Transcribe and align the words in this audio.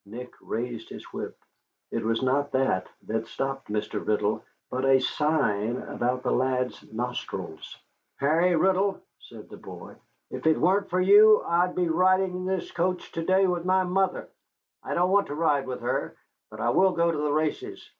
Nick 0.05 0.33
raised 0.41 0.89
his 0.89 1.03
whip. 1.13 1.37
It 1.91 2.03
was 2.03 2.23
not 2.23 2.51
that 2.53 2.87
that 3.05 3.27
stopped 3.27 3.67
Mr. 3.69 4.03
Riddle, 4.03 4.43
but 4.71 4.83
a 4.83 4.99
sign 4.99 5.77
about 5.77 6.23
the 6.23 6.31
lad's 6.31 6.83
nostrils. 6.91 7.77
"Harry 8.15 8.55
Riddle," 8.55 8.99
said 9.19 9.47
the 9.49 9.57
boy, 9.57 9.93
"if 10.31 10.47
it 10.47 10.57
weren't 10.59 10.89
for 10.89 11.01
you, 11.01 11.43
I'd 11.43 11.75
be 11.75 11.87
riding 11.87 12.33
in 12.35 12.45
this 12.47 12.71
coach 12.71 13.11
to 13.11 13.23
day 13.23 13.45
with 13.45 13.63
my 13.63 13.83
mother. 13.83 14.27
I 14.81 14.95
don't 14.95 15.11
want 15.11 15.27
to 15.27 15.35
ride 15.35 15.67
with 15.67 15.81
her, 15.81 16.15
but 16.49 16.59
I 16.59 16.71
will 16.71 16.93
go 16.93 17.11
to 17.11 17.17
the 17.19 17.31
races. 17.31 17.87